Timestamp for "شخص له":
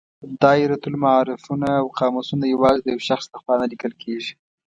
3.09-3.37